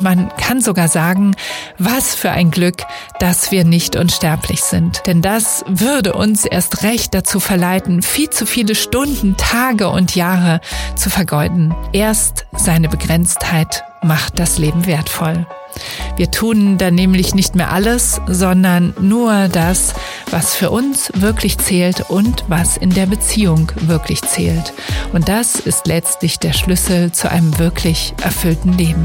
Man 0.00 0.30
kann 0.36 0.62
sogar 0.62 0.88
sagen, 0.88 1.36
was 1.78 2.14
für 2.14 2.30
ein 2.30 2.50
Glück, 2.50 2.84
dass 3.18 3.50
wir 3.50 3.64
nicht 3.64 3.96
unsterblich 3.96 4.62
sind. 4.62 5.02
Denn 5.06 5.20
das 5.20 5.64
würde 5.68 6.14
uns 6.14 6.46
erst 6.46 6.82
recht 6.82 7.12
dazu 7.12 7.38
verleiten, 7.38 8.02
viel 8.02 8.30
zu 8.30 8.46
viele 8.46 8.74
Stunden, 8.74 9.36
Tage 9.36 9.90
und 9.90 10.14
Jahre 10.14 10.60
zu 10.96 11.10
vergeuden. 11.10 11.74
Erst 11.92 12.46
seine 12.52 12.88
Begrenztheit 12.88 13.84
macht 14.02 14.38
das 14.38 14.56
Leben 14.56 14.86
wertvoll. 14.86 15.46
Wir 16.16 16.30
tun 16.30 16.78
dann 16.78 16.94
nämlich 16.94 17.34
nicht 17.34 17.54
mehr 17.54 17.70
alles, 17.70 18.20
sondern 18.26 18.94
nur 19.00 19.48
das, 19.48 19.94
was 20.30 20.54
für 20.54 20.70
uns 20.70 21.12
wirklich 21.14 21.58
zählt 21.58 22.10
und 22.10 22.44
was 22.48 22.76
in 22.76 22.90
der 22.90 23.06
Beziehung 23.06 23.70
wirklich 23.76 24.22
zählt. 24.22 24.72
Und 25.12 25.28
das 25.28 25.56
ist 25.56 25.86
letztlich 25.86 26.38
der 26.38 26.52
Schlüssel 26.52 27.12
zu 27.12 27.30
einem 27.30 27.58
wirklich 27.58 28.14
erfüllten 28.22 28.72
Leben. 28.72 29.04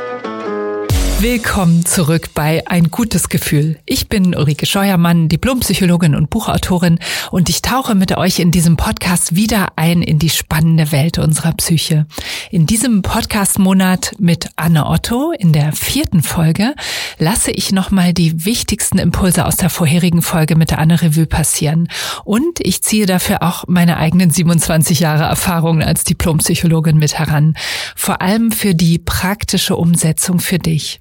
Willkommen 1.21 1.85
zurück 1.85 2.29
bei 2.33 2.65
Ein 2.65 2.89
gutes 2.89 3.29
Gefühl. 3.29 3.77
Ich 3.85 4.09
bin 4.09 4.35
Ulrike 4.35 4.65
Scheuermann, 4.65 5.29
Diplompsychologin 5.29 6.15
und 6.15 6.31
Buchautorin 6.31 6.97
und 7.29 7.47
ich 7.47 7.61
tauche 7.61 7.93
mit 7.93 8.17
euch 8.17 8.39
in 8.39 8.49
diesem 8.49 8.75
Podcast 8.75 9.35
wieder 9.35 9.67
ein 9.75 10.01
in 10.01 10.17
die 10.17 10.31
spannende 10.31 10.91
Welt 10.91 11.19
unserer 11.19 11.51
Psyche. 11.51 12.07
In 12.49 12.65
diesem 12.65 13.03
Podcast-Monat 13.03 14.15
mit 14.17 14.49
Anne 14.55 14.87
Otto 14.87 15.31
in 15.37 15.53
der 15.53 15.73
vierten 15.73 16.23
Folge 16.23 16.73
lasse 17.19 17.51
ich 17.51 17.71
nochmal 17.71 18.13
die 18.13 18.43
wichtigsten 18.43 18.97
Impulse 18.97 19.45
aus 19.45 19.57
der 19.57 19.69
vorherigen 19.69 20.23
Folge 20.23 20.55
mit 20.55 20.71
der 20.71 20.79
Anne 20.79 21.03
Revue 21.03 21.27
passieren 21.27 21.87
und 22.23 22.59
ich 22.61 22.81
ziehe 22.81 23.05
dafür 23.05 23.43
auch 23.43 23.65
meine 23.67 23.97
eigenen 23.97 24.31
27 24.31 24.99
Jahre 24.99 25.25
Erfahrungen 25.25 25.83
als 25.83 26.03
Diplompsychologin 26.03 26.97
mit 26.97 27.19
heran. 27.19 27.53
Vor 27.95 28.23
allem 28.23 28.51
für 28.51 28.73
die 28.73 28.97
praktische 28.97 29.75
Umsetzung 29.75 30.39
für 30.39 30.57
dich. 30.57 30.97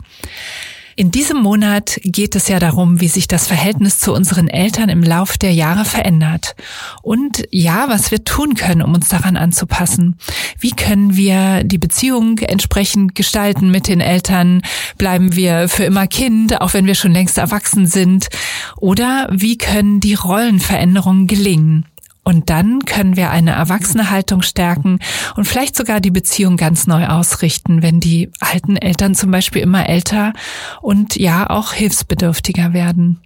In 1.00 1.11
diesem 1.11 1.39
Monat 1.39 1.98
geht 2.03 2.36
es 2.36 2.48
ja 2.48 2.58
darum, 2.58 3.00
wie 3.00 3.08
sich 3.08 3.27
das 3.27 3.47
Verhältnis 3.47 4.00
zu 4.00 4.12
unseren 4.12 4.48
Eltern 4.48 4.91
im 4.91 5.03
Lauf 5.03 5.39
der 5.39 5.53
Jahre 5.53 5.86
verändert. 5.86 6.55
Und 7.00 7.44
ja, 7.50 7.89
was 7.89 8.11
wir 8.11 8.25
tun 8.25 8.53
können, 8.53 8.83
um 8.83 8.92
uns 8.92 9.08
daran 9.08 9.38
anzupassen. 9.38 10.19
Wie 10.58 10.72
können 10.72 11.16
wir 11.16 11.64
die 11.64 11.78
Beziehung 11.78 12.36
entsprechend 12.41 13.14
gestalten 13.14 13.70
mit 13.70 13.88
den 13.88 14.03
Eltern? 14.03 14.61
Bleiben 14.98 15.34
wir 15.34 15.70
für 15.70 15.84
immer 15.84 16.06
Kind, 16.06 16.61
auch 16.61 16.75
wenn 16.75 16.84
wir 16.84 16.94
schon 16.94 17.12
längst 17.12 17.38
erwachsen 17.38 17.86
sind? 17.86 18.28
Oder 18.77 19.27
wie 19.33 19.56
können 19.56 20.00
die 20.00 20.14
Rollenveränderungen 20.14 21.27
gelingen? 21.27 21.86
Und 22.31 22.48
dann 22.48 22.84
können 22.84 23.17
wir 23.17 23.31
eine 23.31 23.50
erwachsene 23.50 24.09
Haltung 24.09 24.42
stärken 24.42 25.00
und 25.34 25.47
vielleicht 25.47 25.75
sogar 25.75 25.98
die 25.98 26.12
Beziehung 26.12 26.56
ganz 26.56 26.87
neu 26.87 27.09
ausrichten, 27.09 27.83
wenn 27.83 27.98
die 27.98 28.31
alten 28.39 28.77
Eltern 28.77 29.17
zum 29.17 29.33
Beispiel 29.33 29.62
immer 29.62 29.89
älter 29.89 30.33
und 30.81 31.17
ja 31.17 31.50
auch 31.50 31.72
hilfsbedürftiger 31.72 32.72
werden. 32.72 33.20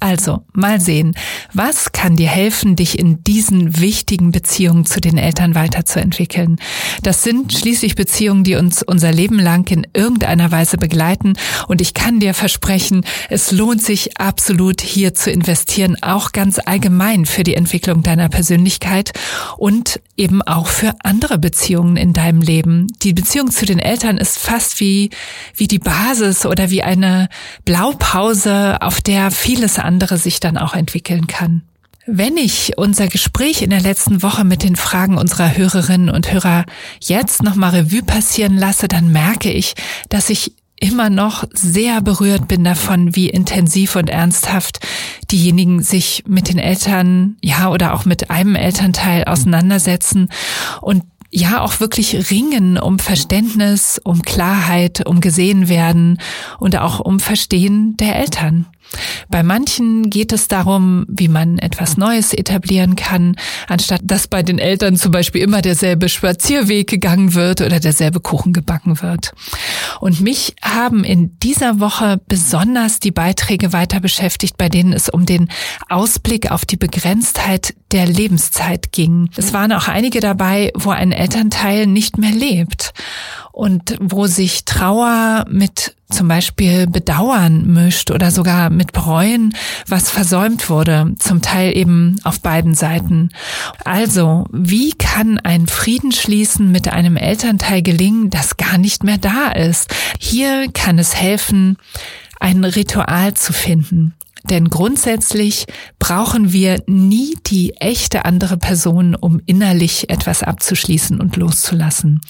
Also, 0.00 0.44
mal 0.52 0.80
sehen, 0.80 1.14
was 1.52 1.92
kann 1.92 2.16
dir 2.16 2.28
helfen, 2.28 2.76
dich 2.76 2.98
in 2.98 3.22
diesen 3.24 3.80
wichtigen 3.80 4.32
Beziehungen 4.32 4.84
zu 4.84 5.00
den 5.00 5.16
Eltern 5.16 5.54
weiterzuentwickeln? 5.54 6.56
Das 7.02 7.22
sind 7.22 7.52
schließlich 7.52 7.94
Beziehungen, 7.94 8.44
die 8.44 8.56
uns 8.56 8.82
unser 8.82 9.12
Leben 9.12 9.38
lang 9.38 9.70
in 9.70 9.86
irgendeiner 9.94 10.50
Weise 10.50 10.76
begleiten 10.76 11.34
und 11.68 11.80
ich 11.80 11.94
kann 11.94 12.20
dir 12.20 12.34
versprechen, 12.34 13.04
es 13.30 13.50
lohnt 13.50 13.82
sich 13.82 14.18
absolut 14.18 14.80
hier 14.80 15.14
zu 15.14 15.30
investieren, 15.30 15.96
auch 16.02 16.32
ganz 16.32 16.60
allgemein 16.64 17.24
für 17.24 17.44
die 17.44 17.54
Entwicklung 17.54 18.02
deiner 18.02 18.28
Persönlichkeit 18.28 19.12
und 19.56 20.00
eben 20.16 20.42
auch 20.42 20.68
für 20.68 20.94
andere 21.02 21.38
Beziehungen 21.38 21.96
in 21.96 22.12
deinem 22.12 22.40
Leben. 22.40 22.86
Die 23.02 23.12
Beziehung 23.12 23.50
zu 23.50 23.66
den 23.66 23.78
Eltern 23.78 24.18
ist 24.18 24.38
fast 24.38 24.80
wie, 24.80 25.10
wie 25.54 25.66
die 25.66 25.78
Basis 25.78 26.46
oder 26.46 26.70
wie 26.70 26.82
eine 26.82 27.28
Blaupause, 27.64 28.80
auf 28.80 29.00
der 29.00 29.30
vieles 29.30 29.78
andere 29.78 30.16
sich 30.18 30.40
dann 30.40 30.56
auch 30.56 30.74
entwickeln 30.74 31.26
kann. 31.26 31.62
Wenn 32.06 32.36
ich 32.36 32.76
unser 32.76 33.08
Gespräch 33.08 33.62
in 33.62 33.70
der 33.70 33.80
letzten 33.80 34.22
Woche 34.22 34.44
mit 34.44 34.62
den 34.62 34.76
Fragen 34.76 35.16
unserer 35.16 35.56
Hörerinnen 35.56 36.10
und 36.10 36.30
Hörer 36.30 36.66
jetzt 37.00 37.42
nochmal 37.42 37.70
Revue 37.70 38.02
passieren 38.02 38.58
lasse, 38.58 38.88
dann 38.88 39.10
merke 39.10 39.50
ich, 39.50 39.74
dass 40.10 40.28
ich 40.28 40.52
immer 40.80 41.10
noch 41.10 41.44
sehr 41.52 42.00
berührt 42.00 42.48
bin 42.48 42.64
davon, 42.64 43.14
wie 43.14 43.30
intensiv 43.30 43.96
und 43.96 44.10
ernsthaft 44.10 44.80
diejenigen 45.30 45.82
sich 45.82 46.24
mit 46.26 46.48
den 46.48 46.58
Eltern, 46.58 47.36
ja, 47.40 47.70
oder 47.70 47.94
auch 47.94 48.04
mit 48.04 48.30
einem 48.30 48.54
Elternteil 48.54 49.24
auseinandersetzen 49.24 50.28
und 50.80 51.04
ja 51.30 51.60
auch 51.60 51.80
wirklich 51.80 52.30
ringen 52.30 52.78
um 52.78 52.98
Verständnis, 52.98 54.00
um 54.02 54.22
Klarheit, 54.22 55.04
um 55.06 55.20
gesehen 55.20 55.68
werden 55.68 56.20
und 56.60 56.78
auch 56.78 57.00
um 57.00 57.18
Verstehen 57.18 57.96
der 57.96 58.16
Eltern. 58.16 58.66
Bei 59.28 59.42
manchen 59.42 60.10
geht 60.10 60.32
es 60.32 60.48
darum, 60.48 61.04
wie 61.08 61.28
man 61.28 61.58
etwas 61.58 61.96
Neues 61.96 62.32
etablieren 62.32 62.96
kann, 62.96 63.36
anstatt 63.68 64.00
dass 64.04 64.28
bei 64.28 64.42
den 64.42 64.58
Eltern 64.58 64.96
zum 64.96 65.12
Beispiel 65.12 65.42
immer 65.42 65.62
derselbe 65.62 66.08
Spazierweg 66.08 66.88
gegangen 66.88 67.34
wird 67.34 67.60
oder 67.60 67.80
derselbe 67.80 68.20
Kuchen 68.20 68.52
gebacken 68.52 69.00
wird. 69.00 69.32
Und 70.00 70.20
mich 70.20 70.54
haben 70.62 71.04
in 71.04 71.38
dieser 71.38 71.80
Woche 71.80 72.20
besonders 72.28 73.00
die 73.00 73.10
Beiträge 73.10 73.72
weiter 73.72 74.00
beschäftigt, 74.00 74.56
bei 74.56 74.68
denen 74.68 74.92
es 74.92 75.08
um 75.08 75.26
den 75.26 75.48
Ausblick 75.88 76.50
auf 76.50 76.64
die 76.64 76.76
Begrenztheit 76.76 77.74
der 77.92 78.06
Lebenszeit 78.06 78.92
ging. 78.92 79.30
Es 79.36 79.52
waren 79.52 79.72
auch 79.72 79.88
einige 79.88 80.20
dabei, 80.20 80.72
wo 80.74 80.90
ein 80.90 81.12
Elternteil 81.12 81.86
nicht 81.86 82.18
mehr 82.18 82.32
lebt 82.32 82.92
und 83.54 83.96
wo 84.00 84.26
sich 84.26 84.64
Trauer 84.64 85.44
mit 85.48 85.94
zum 86.10 86.26
Beispiel 86.26 86.88
Bedauern 86.88 87.72
mischt 87.72 88.10
oder 88.10 88.32
sogar 88.32 88.68
mit 88.68 88.92
Bereuen, 88.92 89.54
was 89.86 90.10
versäumt 90.10 90.68
wurde, 90.68 91.14
zum 91.20 91.40
Teil 91.40 91.76
eben 91.76 92.16
auf 92.24 92.40
beiden 92.40 92.74
Seiten. 92.74 93.30
Also, 93.84 94.46
wie 94.50 94.92
kann 94.92 95.38
ein 95.38 95.68
Frieden 95.68 96.10
schließen 96.10 96.72
mit 96.72 96.88
einem 96.88 97.16
Elternteil 97.16 97.82
gelingen, 97.82 98.28
das 98.28 98.56
gar 98.56 98.76
nicht 98.76 99.04
mehr 99.04 99.18
da 99.18 99.52
ist? 99.52 99.88
Hier 100.18 100.70
kann 100.72 100.98
es 100.98 101.14
helfen, 101.14 101.78
ein 102.40 102.64
Ritual 102.64 103.34
zu 103.34 103.52
finden. 103.52 104.14
Denn 104.50 104.68
grundsätzlich 104.68 105.66
brauchen 106.00 106.52
wir 106.52 106.82
nie 106.86 107.36
die 107.46 107.76
echte 107.76 108.24
andere 108.24 108.56
Person, 108.56 109.14
um 109.14 109.40
innerlich 109.46 110.10
etwas 110.10 110.42
abzuschließen 110.42 111.20
und 111.20 111.36
loszulassen. 111.36 112.20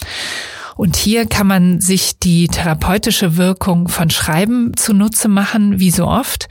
Und 0.76 0.96
hier 0.96 1.26
kann 1.26 1.46
man 1.46 1.80
sich 1.80 2.18
die 2.18 2.48
therapeutische 2.48 3.36
Wirkung 3.36 3.88
von 3.88 4.10
Schreiben 4.10 4.72
zunutze 4.76 5.28
machen, 5.28 5.78
wie 5.78 5.90
so 5.90 6.06
oft. 6.06 6.48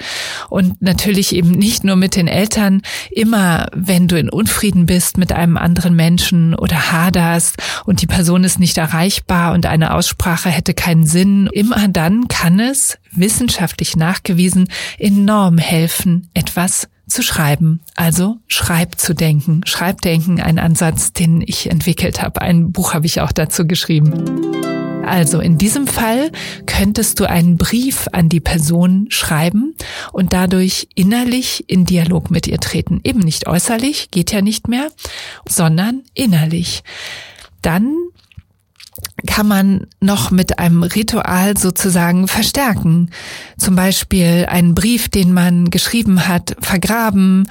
Und 0.49 0.81
natürlich 0.81 1.35
eben 1.35 1.51
nicht 1.51 1.83
nur 1.83 1.95
mit 1.95 2.15
den 2.15 2.27
Eltern. 2.27 2.81
Immer, 3.11 3.67
wenn 3.73 4.07
du 4.07 4.17
in 4.17 4.29
Unfrieden 4.29 4.85
bist 4.85 5.17
mit 5.17 5.31
einem 5.31 5.57
anderen 5.57 5.95
Menschen 5.95 6.55
oder 6.55 6.91
haderst 6.91 7.57
und 7.85 8.01
die 8.01 8.07
Person 8.07 8.43
ist 8.43 8.59
nicht 8.59 8.77
erreichbar 8.77 9.53
und 9.53 9.65
eine 9.65 9.93
Aussprache 9.93 10.49
hätte 10.49 10.73
keinen 10.73 11.05
Sinn, 11.05 11.49
immer 11.51 11.87
dann 11.87 12.27
kann 12.27 12.59
es, 12.59 12.97
wissenschaftlich 13.11 13.95
nachgewiesen, 13.95 14.67
enorm 14.97 15.57
helfen, 15.57 16.29
etwas 16.33 16.87
zu 17.07 17.21
schreiben, 17.21 17.81
also 17.95 18.37
schreib 18.47 18.99
zu 18.99 19.13
denken. 19.13 19.61
Schreibdenken, 19.65 20.39
ein 20.39 20.59
Ansatz, 20.59 21.13
den 21.13 21.41
ich 21.45 21.69
entwickelt 21.69 22.21
habe. 22.21 22.41
Ein 22.41 22.71
Buch 22.71 22.93
habe 22.93 23.05
ich 23.05 23.21
auch 23.21 23.31
dazu 23.31 23.67
geschrieben. 23.67 24.61
Also 25.05 25.41
in 25.41 25.57
diesem 25.57 25.85
Fall 25.85 26.31
könntest 26.65 27.19
du 27.19 27.25
einen 27.29 27.57
Brief 27.57 28.07
an 28.13 28.29
die 28.29 28.39
Person 28.39 29.07
schreiben 29.09 29.75
und 30.13 30.31
dadurch 30.31 30.87
innerlich 30.95 31.65
in 31.67 31.85
Dialog 31.85 32.31
mit 32.31 32.47
ihr 32.47 32.59
treten. 32.59 33.01
Eben 33.03 33.19
nicht 33.19 33.47
äußerlich, 33.47 34.11
geht 34.11 34.31
ja 34.31 34.41
nicht 34.41 34.69
mehr, 34.69 34.89
sondern 35.47 36.03
innerlich. 36.13 36.83
Dann 37.61 37.95
kann 39.25 39.47
man 39.47 39.87
noch 39.99 40.31
mit 40.31 40.59
einem 40.59 40.83
Ritual 40.83 41.57
sozusagen 41.57 42.27
verstärken. 42.27 43.09
Zum 43.57 43.75
Beispiel 43.75 44.45
einen 44.49 44.75
Brief, 44.75 45.09
den 45.09 45.33
man 45.33 45.69
geschrieben 45.69 46.27
hat, 46.27 46.55
vergraben, 46.59 47.47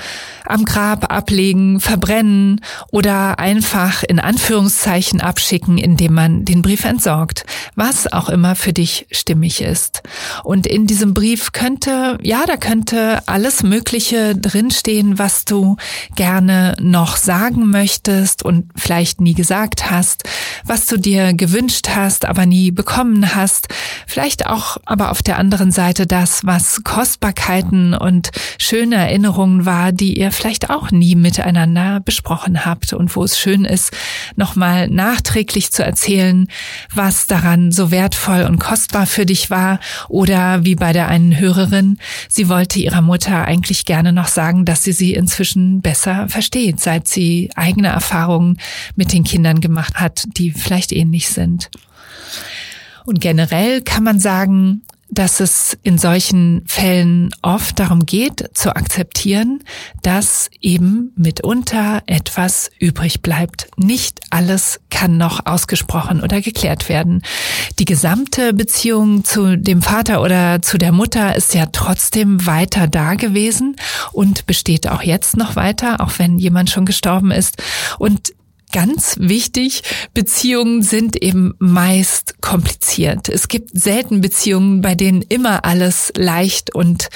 am 0.47 0.65
Grab 0.65 1.13
ablegen, 1.13 1.81
verbrennen 1.81 2.61
oder 2.91 3.39
einfach 3.39 4.03
in 4.03 4.21
Anführungszeichen 4.21 5.21
abschicken, 5.21 5.79
indem 5.79 6.15
man 6.15 6.45
den 6.45 6.63
Brief 6.63 6.85
entsorgt, 6.85 7.45
was 7.75 8.13
auch 8.13 8.29
immer 8.29 8.55
für 8.55 8.73
dich 8.73 9.07
stimmig 9.11 9.63
ist. 9.63 10.03
Und 10.45 10.67
in 10.67 10.87
diesem 10.87 11.15
Brief 11.15 11.53
könnte, 11.53 12.19
ja, 12.23 12.45
da 12.47 12.57
könnte 12.57 13.23
alles 13.27 13.63
Mögliche 13.63 14.37
drinstehen, 14.37 15.19
was 15.19 15.45
du 15.45 15.77
gerne 16.17 16.75
noch 16.81 17.17
sagen 17.17 17.71
möchtest 17.71 18.45
und 18.45 18.71
vielleicht 18.77 19.21
nie 19.21 19.35
gesagt 19.35 19.91
hast, 19.91 20.25
was 20.65 20.87
du 20.87 20.97
dir 20.97 21.33
gewünscht 21.43 21.89
hast, 21.89 22.25
aber 22.25 22.47
nie 22.47 22.71
bekommen 22.71 23.35
hast. 23.35 23.67
Vielleicht 24.07 24.47
auch 24.47 24.77
aber 24.85 25.11
auf 25.11 25.25
der 25.25 25.39
anderen 25.41 25.73
Seite 25.73 26.07
das, 26.07 26.47
was 26.47 26.85
Kostbarkeiten 26.85 27.95
und 27.95 28.31
schöne 28.59 28.95
Erinnerungen 28.95 29.67
war, 29.67 29.91
die 29.91 30.17
ihr 30.21 30.31
vielleicht 30.31 30.71
auch 30.71 30.93
nie 30.93 31.17
miteinander 31.17 31.99
besprochen 31.99 32.65
habt 32.65 32.93
und 32.93 33.17
wo 33.17 33.25
es 33.25 33.41
schön 33.41 33.65
ist, 33.65 33.91
nochmal 34.37 34.87
nachträglich 34.87 35.73
zu 35.73 35.85
erzählen, 35.85 36.47
was 36.95 37.27
daran 37.27 37.73
so 37.73 37.91
wertvoll 37.91 38.45
und 38.45 38.61
kostbar 38.61 39.07
für 39.07 39.27
dich 39.27 39.51
war 39.51 39.81
oder 40.09 40.65
wie 40.65 40.77
bei 40.77 40.93
der 40.93 41.09
einen 41.09 41.37
Hörerin, 41.41 41.99
sie 42.29 42.49
wollte 42.49 42.79
ihrer 42.79 43.03
Mutter 43.03 43.47
eigentlich 43.47 43.85
gerne 43.85 44.13
noch 44.13 44.29
sagen, 44.29 44.65
dass 44.65 44.85
sie 44.85 44.93
sie 44.93 45.15
inzwischen 45.15 45.81
besser 45.81 46.29
versteht, 46.29 46.79
seit 46.79 47.09
sie 47.09 47.51
eigene 47.57 47.89
Erfahrungen 47.89 48.59
mit 48.95 49.13
den 49.13 49.25
Kindern 49.25 49.61
gemacht 49.61 49.97
hat, 49.97 50.23
die 50.37 50.53
vielleicht 50.53 50.93
ähnlich 50.93 51.29
sind. 51.29 51.32
Und 53.05 53.21
generell 53.21 53.83
kann 53.83 54.05
man 54.05 54.21
sagen, 54.21 54.83
dass 55.13 55.41
es 55.41 55.77
in 55.83 55.99
solchen 55.99 56.63
Fällen 56.67 57.29
oft 57.43 57.79
darum 57.79 58.07
geht, 58.07 58.49
zu 58.55 58.75
akzeptieren, 58.75 59.63
dass 60.03 60.49
eben 60.63 61.13
mitunter 61.17 62.03
etwas 62.07 62.71
übrig 62.79 63.21
bleibt. 63.21 63.69
Nicht 63.77 64.21
alles 64.31 64.81
kann 64.89 65.19
noch 65.19 65.45
ausgesprochen 65.45 66.23
oder 66.23 66.41
geklärt 66.41 66.89
werden. 66.89 67.23
Die 67.79 67.85
gesamte 67.85 68.55
Beziehung 68.55 69.23
zu 69.23 69.59
dem 69.59 69.83
Vater 69.83 70.23
oder 70.23 70.63
zu 70.63 70.79
der 70.79 70.93
Mutter 70.93 71.37
ist 71.37 71.55
ja 71.55 71.67
trotzdem 71.67 72.47
weiter 72.47 72.87
da 72.87 73.15
gewesen 73.15 73.77
und 74.13 74.47
besteht 74.47 74.89
auch 74.89 75.03
jetzt 75.03 75.37
noch 75.37 75.57
weiter, 75.57 76.01
auch 76.01 76.19
wenn 76.19 76.39
jemand 76.39 76.71
schon 76.71 76.87
gestorben 76.87 77.33
ist. 77.33 77.63
Und 77.99 78.33
ganz 78.73 79.17
wichtig, 79.19 79.83
Beziehungen 80.15 80.83
sind 80.83 81.23
eben 81.23 81.55
meist 81.59 82.41
kompliziert. 82.41 83.29
Es 83.29 83.49
gibt 83.49 83.71
selten 83.73 84.21
Beziehungen, 84.21 84.81
bei 84.81 84.95
denen 84.95 85.23
immer 85.23 85.65
alles 85.65 86.13
leicht 86.17 86.75
und 86.75 87.09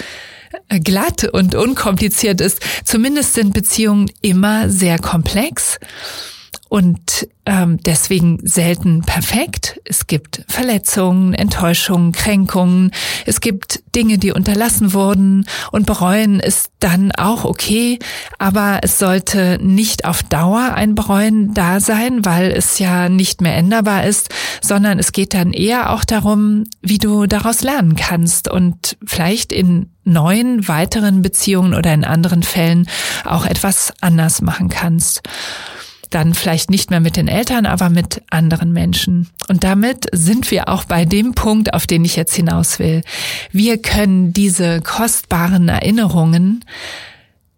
äh, 0.69 0.81
glatt 0.81 1.25
und 1.25 1.55
unkompliziert 1.55 2.41
ist. 2.41 2.61
Zumindest 2.85 3.35
sind 3.35 3.53
Beziehungen 3.53 4.11
immer 4.21 4.71
sehr 4.71 4.99
komplex 4.99 5.79
und 6.69 7.29
ähm, 7.47 7.79
deswegen 7.85 8.41
selten 8.43 9.03
perfekt. 9.03 9.81
Es 9.85 10.09
gibt 10.09 10.45
Verletzungen, 10.49 11.33
Enttäuschungen, 11.33 12.11
Kränkungen. 12.11 12.91
Es 13.25 13.41
gibt 13.41 13.85
Dinge, 13.95 14.19
die 14.19 14.33
unterlassen 14.33 14.93
wurden 14.93 15.47
und 15.71 15.87
bereuen 15.87 16.41
ist 16.41 16.71
dann 16.81 17.13
auch 17.13 17.45
okay, 17.45 18.01
aber 18.39 18.81
es 18.83 18.99
sollte 18.99 19.59
nicht 19.63 20.05
auf 20.05 20.25
Dauer 20.25 20.73
ein 20.75 20.97
Bereuen 20.97 21.55
da 21.55 21.79
sein, 21.79 22.25
weil 22.25 22.51
es 22.51 22.81
ja 22.81 23.09
nicht 23.09 23.41
mehr 23.41 23.57
änderbar 23.57 24.05
ist, 24.05 24.29
sondern 24.61 24.99
es 24.99 25.13
geht 25.13 25.33
dann 25.33 25.53
eher 25.53 25.93
auch 25.93 26.05
darum, 26.05 26.65
wie 26.83 26.99
du 26.99 27.27
daraus 27.27 27.63
lernen 27.63 27.95
kannst 27.95 28.51
und 28.51 28.97
vielleicht 29.07 29.53
in 29.53 29.91
neuen 30.03 30.67
weiteren 30.67 31.23
Beziehungen 31.23 31.75
oder 31.75 31.95
in 31.95 32.05
anderen 32.05 32.43
Fällen 32.43 32.89
auch 33.25 33.47
etwas 33.47 33.93
anders 34.01 34.43
machen 34.43 34.69
kannst 34.69 35.23
dann 36.11 36.35
vielleicht 36.35 36.71
nicht 36.71 36.91
mehr 36.91 37.01
mit 37.01 37.17
den 37.17 37.29
Eltern, 37.29 37.67
aber 37.67 37.91
mit 37.91 38.23
anderen 38.31 38.73
Menschen. 38.73 39.29
Und 39.49 39.65
damit 39.65 40.07
sind 40.13 40.51
wir 40.51 40.69
auch 40.69 40.85
bei 40.85 41.05
dem 41.05 41.35
Punkt, 41.35 41.75
auf 41.75 41.87
den 41.87 42.05
ich 42.05 42.17
jetzt 42.17 42.35
hinaus 42.35 42.79
will. 42.79 43.03
Wir 43.53 43.81
können 43.81 44.33
diese 44.33 44.81
kostbaren 44.81 45.69
Erinnerungen 45.69 46.65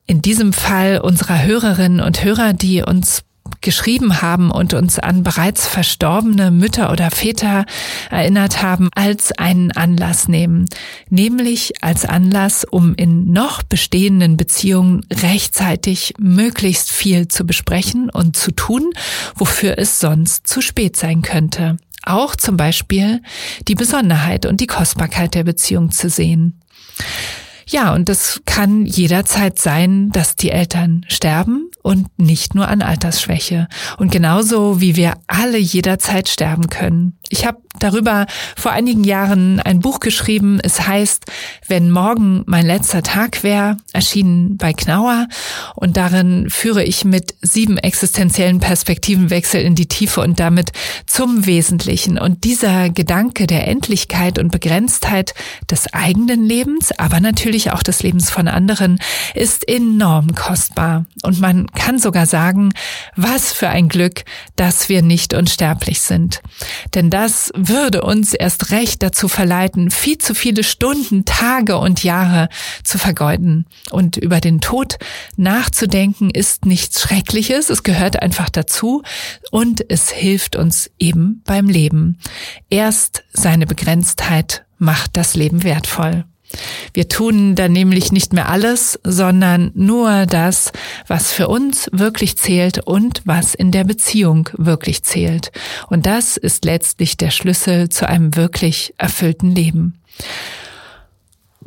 in 0.06 0.22
diesem 0.22 0.52
Fall 0.52 0.98
unserer 0.98 1.42
Hörerinnen 1.42 2.00
und 2.00 2.24
Hörer, 2.24 2.54
die 2.54 2.82
uns 2.82 3.24
geschrieben 3.60 4.22
haben 4.22 4.50
und 4.50 4.74
uns 4.74 4.98
an 4.98 5.22
bereits 5.22 5.66
verstorbene 5.66 6.50
Mütter 6.50 6.92
oder 6.92 7.10
Väter 7.10 7.64
erinnert 8.10 8.62
haben, 8.62 8.88
als 8.94 9.32
einen 9.32 9.72
Anlass 9.72 10.28
nehmen. 10.28 10.66
Nämlich 11.10 11.82
als 11.82 12.04
Anlass, 12.04 12.64
um 12.64 12.94
in 12.94 13.32
noch 13.32 13.62
bestehenden 13.62 14.36
Beziehungen 14.36 15.06
rechtzeitig 15.12 16.14
möglichst 16.18 16.90
viel 16.90 17.28
zu 17.28 17.44
besprechen 17.44 18.10
und 18.10 18.36
zu 18.36 18.52
tun, 18.52 18.92
wofür 19.34 19.78
es 19.78 20.00
sonst 20.00 20.46
zu 20.46 20.60
spät 20.60 20.96
sein 20.96 21.22
könnte. 21.22 21.76
Auch 22.04 22.36
zum 22.36 22.56
Beispiel 22.56 23.22
die 23.66 23.74
Besonderheit 23.74 24.46
und 24.46 24.60
die 24.60 24.66
Kostbarkeit 24.66 25.34
der 25.34 25.44
Beziehung 25.44 25.90
zu 25.90 26.08
sehen. 26.08 26.60
Ja, 27.66 27.92
und 27.92 28.08
es 28.08 28.40
kann 28.46 28.86
jederzeit 28.86 29.58
sein, 29.58 30.10
dass 30.10 30.36
die 30.36 30.50
Eltern 30.50 31.04
sterben 31.08 31.70
und 31.88 32.18
nicht 32.18 32.54
nur 32.54 32.68
an 32.68 32.82
Altersschwäche. 32.82 33.66
Und 33.96 34.12
genauso 34.12 34.78
wie 34.78 34.94
wir 34.94 35.14
alle 35.26 35.56
jederzeit 35.56 36.28
sterben 36.28 36.68
können. 36.68 37.16
Ich 37.30 37.46
habe 37.46 37.62
darüber 37.78 38.26
vor 38.56 38.72
einigen 38.72 39.04
Jahren 39.04 39.60
ein 39.60 39.80
Buch 39.80 40.00
geschrieben. 40.00 40.60
Es 40.62 40.86
heißt, 40.86 41.24
wenn 41.66 41.90
morgen 41.90 42.42
mein 42.46 42.66
letzter 42.66 43.02
Tag 43.02 43.42
wäre, 43.42 43.76
erschienen 43.92 44.58
bei 44.58 44.72
Knauer. 44.72 45.28
Und 45.76 45.96
darin 45.96 46.50
führe 46.50 46.84
ich 46.84 47.04
mit 47.04 47.34
sieben 47.40 47.78
existenziellen 47.78 48.60
Perspektivenwechsel 48.60 49.60
in 49.60 49.74
die 49.74 49.88
Tiefe 49.88 50.20
und 50.20 50.40
damit 50.40 50.72
zum 51.06 51.46
Wesentlichen. 51.46 52.18
Und 52.18 52.44
dieser 52.44 52.90
Gedanke 52.90 53.46
der 53.46 53.66
Endlichkeit 53.66 54.38
und 54.38 54.52
Begrenztheit 54.52 55.34
des 55.70 55.92
eigenen 55.94 56.44
Lebens, 56.44 56.92
aber 56.98 57.20
natürlich 57.20 57.70
auch 57.70 57.82
des 57.82 58.02
Lebens 58.02 58.30
von 58.30 58.48
anderen, 58.48 58.98
ist 59.34 59.66
enorm 59.66 60.34
kostbar. 60.34 61.06
Und 61.22 61.40
man 61.40 61.66
kann 61.78 61.98
sogar 61.98 62.26
sagen, 62.26 62.72
was 63.16 63.52
für 63.52 63.68
ein 63.68 63.88
Glück, 63.88 64.24
dass 64.56 64.88
wir 64.88 65.00
nicht 65.00 65.32
unsterblich 65.32 66.00
sind. 66.00 66.42
Denn 66.94 67.08
das 67.08 67.50
würde 67.54 68.02
uns 68.02 68.34
erst 68.34 68.72
recht 68.72 69.02
dazu 69.02 69.28
verleiten, 69.28 69.90
viel 69.90 70.18
zu 70.18 70.34
viele 70.34 70.64
Stunden, 70.64 71.24
Tage 71.24 71.78
und 71.78 72.02
Jahre 72.02 72.48
zu 72.82 72.98
vergeuden. 72.98 73.66
Und 73.90 74.16
über 74.16 74.40
den 74.40 74.60
Tod 74.60 74.98
nachzudenken 75.36 76.30
ist 76.30 76.66
nichts 76.66 77.00
Schreckliches, 77.00 77.70
es 77.70 77.84
gehört 77.84 78.20
einfach 78.20 78.50
dazu 78.50 79.02
und 79.50 79.88
es 79.88 80.10
hilft 80.10 80.56
uns 80.56 80.90
eben 80.98 81.42
beim 81.46 81.68
Leben. 81.68 82.18
Erst 82.70 83.22
seine 83.32 83.66
Begrenztheit 83.66 84.64
macht 84.78 85.16
das 85.16 85.34
Leben 85.34 85.62
wertvoll. 85.62 86.24
Wir 86.92 87.08
tun 87.08 87.54
dann 87.54 87.72
nämlich 87.72 88.12
nicht 88.12 88.32
mehr 88.32 88.48
alles, 88.48 88.98
sondern 89.04 89.70
nur 89.74 90.26
das, 90.26 90.72
was 91.06 91.32
für 91.32 91.48
uns 91.48 91.88
wirklich 91.92 92.36
zählt 92.36 92.86
und 92.86 93.22
was 93.24 93.54
in 93.54 93.70
der 93.70 93.84
Beziehung 93.84 94.50
wirklich 94.56 95.02
zählt. 95.02 95.52
Und 95.88 96.06
das 96.06 96.36
ist 96.36 96.64
letztlich 96.64 97.16
der 97.16 97.30
Schlüssel 97.30 97.88
zu 97.88 98.08
einem 98.08 98.36
wirklich 98.36 98.94
erfüllten 98.98 99.54
Leben. 99.54 99.98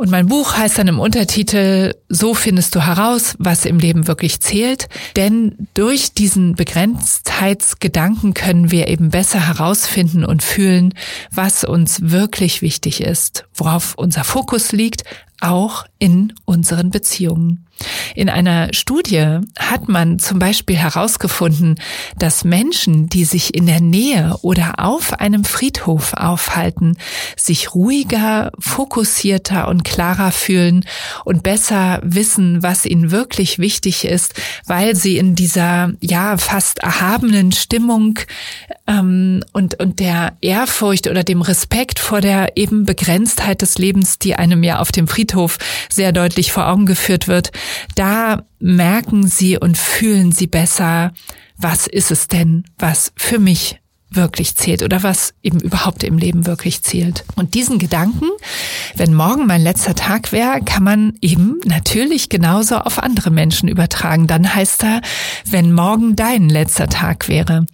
Und 0.02 0.10
mein 0.10 0.26
Buch 0.26 0.58
heißt 0.58 0.80
dann 0.80 0.88
im 0.88 1.00
Untertitel, 1.00 1.94
so 2.10 2.34
findest 2.34 2.74
du 2.74 2.84
heraus, 2.84 3.36
was 3.38 3.66
im 3.66 3.78
Leben 3.78 4.08
wirklich 4.08 4.40
zählt. 4.40 4.90
Denn 5.16 5.68
durch 5.76 6.16
diesen 6.16 6.56
Begrenztheitsgedanken 6.56 8.34
können 8.34 8.72
wir 8.72 8.88
eben 8.88 9.12
besser 9.12 9.48
herausfinden 9.48 10.26
und 10.26 10.42
fühlen, 10.42 10.96
was 11.30 11.64
uns 11.64 12.10
wirklich 12.10 12.64
wichtig 12.64 13.02
ist, 13.02 13.46
worauf 13.54 13.94
unser 13.94 14.24
Fokus 14.24 14.72
liegt, 14.72 15.04
auch 15.42 15.86
in 16.00 16.34
unseren 16.46 16.90
Beziehungen. 16.90 17.68
In 18.16 18.30
einer 18.30 18.74
Studie 18.74 19.40
hat 19.58 19.88
man 19.90 20.20
zum 20.20 20.40
Beispiel 20.40 20.76
herausgefunden, 20.76 21.80
dass 22.18 22.44
Menschen, 22.44 23.10
die 23.10 23.26
sich 23.26 23.56
in 23.56 23.66
der 23.66 23.82
Nähe 23.82 24.38
oder 24.44 24.74
auf 24.78 25.20
einem 25.20 25.44
Friedhof 25.44 26.14
aufhalten, 26.14 26.98
sich 27.36 27.74
ruhiger, 27.74 28.52
fokussierter 28.60 29.68
und 29.68 29.84
klarer 29.84 30.32
fühlen 30.32 30.86
und 31.26 31.44
besser 31.44 32.00
wissen, 32.04 32.62
was 32.62 32.86
ihnen 32.86 33.12
wirklich 33.12 33.58
wichtig 33.58 34.06
ist, 34.06 34.36
weil 34.68 34.96
sie 34.96 35.18
in 35.18 35.36
dieser 35.36 35.94
ja 36.02 36.38
fast 36.38 36.80
erhabenen 36.80 37.52
Stimmung 37.52 38.20
ähm, 38.88 39.44
und 39.54 39.80
und 39.80 40.00
der 40.00 40.34
Ehrfurcht 40.42 41.08
oder 41.08 41.24
dem 41.24 41.42
Respekt 41.42 42.00
vor 42.00 42.22
der 42.22 42.58
eben 42.58 42.86
Begrenztheit 42.86 43.62
des 43.62 43.78
Lebens, 43.78 44.20
die 44.20 44.36
einem 44.36 44.64
ja 44.64 44.80
auf 44.80 44.92
dem 44.92 45.08
Friedhof 45.08 45.31
sehr 45.90 46.12
deutlich 46.12 46.52
vor 46.52 46.68
Augen 46.68 46.86
geführt 46.86 47.28
wird, 47.28 47.52
da 47.96 48.44
merken 48.60 49.28
sie 49.28 49.58
und 49.58 49.78
fühlen 49.78 50.32
sie 50.32 50.48
besser, 50.48 51.14
was 51.58 51.88
ist 51.88 52.12
es 52.12 52.28
denn, 52.28 52.66
was 52.78 53.14
für 53.16 53.40
mich 53.40 53.82
wirklich 54.12 54.56
zählt 54.58 54.84
oder 54.84 55.04
was 55.04 55.34
eben 55.42 55.60
überhaupt 55.60 56.04
im 56.04 56.18
Leben 56.18 56.46
wirklich 56.46 56.84
zählt. 56.84 57.24
Und 57.36 57.54
diesen 57.54 57.80
Gedanken, 57.80 58.28
wenn 58.96 59.14
morgen 59.14 59.48
mein 59.48 59.62
letzter 59.62 59.96
Tag 59.96 60.34
wäre, 60.34 60.60
kann 60.66 60.84
man 60.84 61.14
eben 61.22 61.60
natürlich 61.64 62.28
genauso 62.28 62.78
auf 62.78 63.02
andere 63.02 63.32
Menschen 63.32 63.70
übertragen. 63.70 64.28
Dann 64.28 64.54
heißt 64.54 64.84
er, 64.84 65.02
wenn 65.50 65.72
morgen 65.72 66.16
dein 66.16 66.50
letzter 66.50 66.88
Tag 66.88 67.30
wäre. 67.30 67.66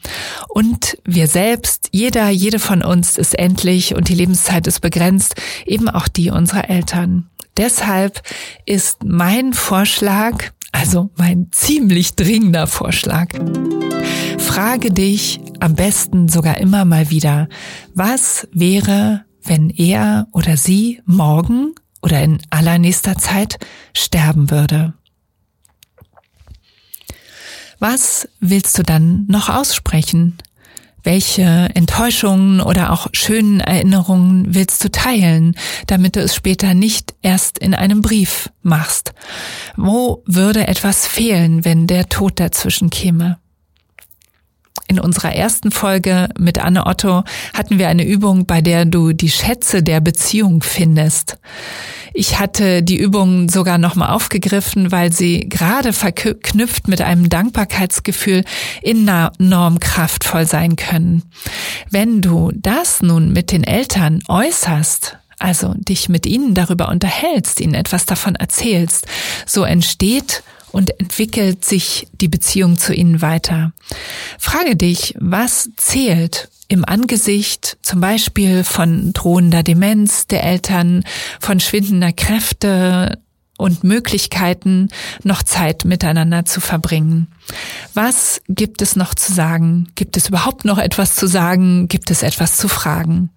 Und 0.47 0.97
wir 1.05 1.27
selbst, 1.27 1.89
jeder, 1.91 2.29
jede 2.29 2.59
von 2.59 2.83
uns 2.83 3.17
ist 3.17 3.37
endlich 3.37 3.95
und 3.95 4.07
die 4.09 4.15
Lebenszeit 4.15 4.67
ist 4.67 4.79
begrenzt, 4.81 5.35
eben 5.65 5.89
auch 5.89 6.07
die 6.07 6.29
unserer 6.29 6.69
Eltern. 6.69 7.29
Deshalb 7.57 8.21
ist 8.65 9.03
mein 9.03 9.53
Vorschlag, 9.53 10.51
also 10.71 11.09
mein 11.17 11.47
ziemlich 11.51 12.15
dringender 12.15 12.67
Vorschlag, 12.67 13.29
frage 14.37 14.91
dich 14.91 15.39
am 15.59 15.73
besten 15.73 16.29
sogar 16.29 16.57
immer 16.59 16.85
mal 16.85 17.09
wieder, 17.09 17.49
was 17.95 18.47
wäre, 18.51 19.25
wenn 19.43 19.71
er 19.71 20.27
oder 20.33 20.55
sie 20.55 21.01
morgen 21.05 21.73
oder 22.01 22.21
in 22.21 22.39
allernächster 22.51 23.17
Zeit 23.17 23.57
sterben 23.93 24.51
würde? 24.51 24.93
Was 27.79 28.27
willst 28.39 28.77
du 28.77 28.83
dann 28.83 29.25
noch 29.27 29.49
aussprechen? 29.49 30.37
Welche 31.07 31.69
Enttäuschungen 31.73 32.59
oder 32.59 32.91
auch 32.91 33.07
schönen 33.13 33.61
Erinnerungen 33.61 34.53
willst 34.53 34.83
du 34.83 34.91
teilen, 34.91 35.55
damit 35.85 36.17
du 36.17 36.19
es 36.19 36.35
später 36.35 36.73
nicht 36.73 37.15
erst 37.21 37.59
in 37.59 37.73
einem 37.73 38.01
Brief 38.01 38.49
machst? 38.61 39.13
Wo 39.77 40.21
würde 40.25 40.67
etwas 40.67 41.07
fehlen, 41.07 41.63
wenn 41.63 41.87
der 41.87 42.09
Tod 42.09 42.41
dazwischen 42.41 42.89
käme? 42.89 43.37
In 44.87 44.99
unserer 44.99 45.33
ersten 45.33 45.71
Folge 45.71 46.29
mit 46.37 46.59
Anne 46.59 46.85
Otto 46.85 47.23
hatten 47.53 47.79
wir 47.79 47.89
eine 47.89 48.05
Übung, 48.05 48.45
bei 48.45 48.61
der 48.61 48.85
du 48.85 49.13
die 49.13 49.29
Schätze 49.29 49.83
der 49.83 50.01
Beziehung 50.01 50.63
findest. 50.63 51.37
Ich 52.13 52.39
hatte 52.39 52.81
die 52.81 52.97
Übung 52.97 53.47
sogar 53.47 53.77
nochmal 53.77 54.09
aufgegriffen, 54.09 54.91
weil 54.91 55.11
sie 55.11 55.47
gerade 55.47 55.93
verknüpft 55.93 56.87
mit 56.87 57.01
einem 57.01 57.29
Dankbarkeitsgefühl 57.29 58.43
enorm 58.81 59.79
kraftvoll 59.79 60.47
sein 60.47 60.75
können. 60.75 61.23
Wenn 61.91 62.21
du 62.21 62.51
das 62.55 63.01
nun 63.03 63.33
mit 63.33 63.51
den 63.51 63.63
Eltern 63.63 64.23
äußerst, 64.27 65.17
also 65.39 65.75
dich 65.75 66.09
mit 66.09 66.25
ihnen 66.25 66.55
darüber 66.55 66.89
unterhältst, 66.89 67.61
ihnen 67.61 67.75
etwas 67.75 68.05
davon 68.05 68.33
erzählst, 68.35 69.05
so 69.45 69.63
entsteht 69.63 70.41
und 70.77 70.99
entwickelt 70.99 71.65
sich 71.65 72.07
die 72.13 72.27
Beziehung 72.27 72.77
zu 72.77 72.93
ihnen 72.93 73.23
weiter. 73.23 73.73
Frage 74.37 74.75
dich, 74.75 75.15
was 75.17 75.71
zählt 75.75 76.49
im 76.67 76.85
Angesicht 76.85 77.79
zum 77.81 77.99
Beispiel 77.99 78.63
von 78.63 79.11
drohender 79.11 79.63
Demenz 79.63 80.27
der 80.27 80.43
Eltern, 80.43 81.03
von 81.39 81.59
schwindender 81.59 82.11
Kräfte 82.13 83.17
und 83.57 83.83
Möglichkeiten, 83.83 84.89
noch 85.23 85.41
Zeit 85.41 85.83
miteinander 85.83 86.45
zu 86.45 86.61
verbringen. 86.61 87.25
Was 87.95 88.39
gibt 88.47 88.83
es 88.83 88.95
noch 88.95 89.15
zu 89.15 89.33
sagen? 89.33 89.87
Gibt 89.95 90.15
es 90.15 90.29
überhaupt 90.29 90.63
noch 90.63 90.77
etwas 90.77 91.15
zu 91.15 91.25
sagen? 91.25 91.87
Gibt 91.87 92.11
es 92.11 92.21
etwas 92.21 92.55
zu 92.55 92.67
fragen? 92.67 93.31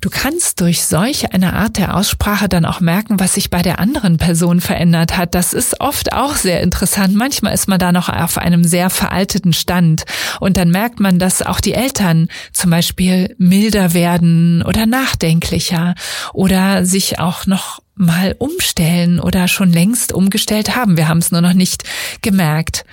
Du 0.00 0.08
kannst 0.08 0.62
durch 0.62 0.84
solch 0.84 1.34
eine 1.34 1.52
Art 1.52 1.76
der 1.76 1.94
Aussprache 1.94 2.48
dann 2.48 2.64
auch 2.64 2.80
merken, 2.80 3.20
was 3.20 3.34
sich 3.34 3.50
bei 3.50 3.60
der 3.60 3.78
anderen 3.78 4.16
Person 4.16 4.62
verändert 4.62 5.18
hat. 5.18 5.34
Das 5.34 5.52
ist 5.52 5.80
oft 5.82 6.14
auch 6.14 6.36
sehr 6.36 6.62
interessant. 6.62 7.14
Manchmal 7.14 7.52
ist 7.52 7.68
man 7.68 7.78
da 7.78 7.92
noch 7.92 8.08
auf 8.08 8.38
einem 8.38 8.64
sehr 8.64 8.88
veralteten 8.88 9.52
Stand. 9.52 10.04
Und 10.40 10.56
dann 10.56 10.70
merkt 10.70 11.00
man, 11.00 11.18
dass 11.18 11.42
auch 11.42 11.60
die 11.60 11.74
Eltern 11.74 12.28
zum 12.52 12.70
Beispiel 12.70 13.34
milder 13.36 13.92
werden 13.92 14.62
oder 14.66 14.86
nachdenklicher 14.86 15.94
oder 16.32 16.86
sich 16.86 17.18
auch 17.18 17.46
noch 17.46 17.80
mal 17.94 18.34
umstellen 18.38 19.20
oder 19.20 19.48
schon 19.48 19.72
längst 19.72 20.12
umgestellt 20.12 20.76
haben. 20.76 20.96
Wir 20.96 21.08
haben 21.08 21.18
es 21.18 21.32
nur 21.32 21.40
noch 21.40 21.54
nicht 21.54 21.84
gemerkt. 22.22 22.84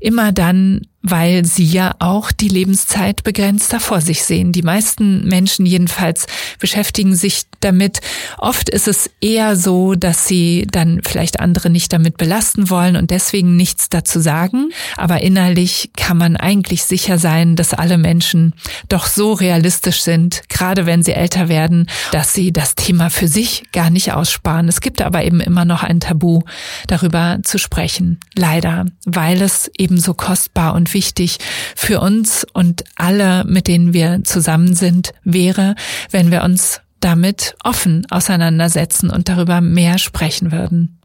Immer 0.00 0.32
dann, 0.32 0.86
weil 1.02 1.44
sie 1.46 1.64
ja 1.64 1.94
auch 1.98 2.30
die 2.30 2.48
Lebenszeit 2.48 3.22
begrenzter 3.22 3.80
vor 3.80 4.00
sich 4.00 4.22
sehen. 4.22 4.52
Die 4.52 4.62
meisten 4.62 5.26
Menschen 5.26 5.64
jedenfalls 5.64 6.26
beschäftigen 6.58 7.14
sich 7.14 7.44
damit. 7.60 8.00
Oft 8.36 8.68
ist 8.68 8.86
es 8.86 9.10
eher 9.20 9.56
so, 9.56 9.94
dass 9.94 10.26
sie 10.26 10.66
dann 10.70 11.00
vielleicht 11.06 11.40
andere 11.40 11.70
nicht 11.70 11.92
damit 11.92 12.18
belasten 12.18 12.68
wollen 12.68 12.96
und 12.96 13.10
deswegen 13.10 13.56
nichts 13.56 13.88
dazu 13.88 14.20
sagen. 14.20 14.70
Aber 14.96 15.20
innerlich 15.22 15.90
kann 15.96 16.18
man 16.18 16.36
eigentlich 16.36 16.84
sicher 16.84 17.18
sein, 17.18 17.56
dass 17.56 17.72
alle 17.72 17.96
Menschen 17.96 18.54
doch 18.88 19.06
so 19.06 19.32
realistisch 19.32 20.02
sind, 20.02 20.42
gerade 20.48 20.84
wenn 20.84 21.02
sie 21.02 21.12
älter 21.12 21.48
werden, 21.48 21.88
dass 22.12 22.34
sie 22.34 22.52
das 22.52 22.74
Thema 22.74 23.08
für 23.08 23.28
sich 23.28 23.64
gar 23.72 23.88
nicht 23.90 24.12
aussparen. 24.20 24.68
Es 24.68 24.80
gibt 24.80 25.00
aber 25.00 25.24
eben 25.24 25.40
immer 25.40 25.64
noch 25.64 25.82
ein 25.82 26.00
Tabu, 26.00 26.42
darüber 26.86 27.38
zu 27.42 27.58
sprechen. 27.58 28.20
Leider, 28.36 28.86
weil 29.04 29.40
es 29.42 29.70
eben 29.76 29.98
so 29.98 30.14
kostbar 30.14 30.74
und 30.74 30.92
wichtig 30.94 31.38
für 31.74 32.00
uns 32.00 32.46
und 32.52 32.84
alle, 32.96 33.44
mit 33.44 33.66
denen 33.66 33.92
wir 33.92 34.22
zusammen 34.24 34.74
sind, 34.74 35.12
wäre, 35.24 35.74
wenn 36.10 36.30
wir 36.30 36.42
uns 36.44 36.80
damit 37.00 37.56
offen 37.64 38.06
auseinandersetzen 38.10 39.10
und 39.10 39.28
darüber 39.28 39.60
mehr 39.60 39.98
sprechen 39.98 40.52
würden. 40.52 41.00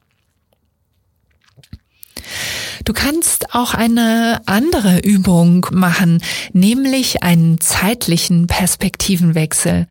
Du 2.84 2.93
kannst 2.93 3.55
auch 3.55 3.74
eine 3.74 4.41
andere 4.45 5.00
Übung 5.00 5.65
machen, 5.72 6.22
nämlich 6.53 7.24
einen 7.24 7.60
zeitlichen 7.60 8.48
Perspektivenwechsel 8.48 9.88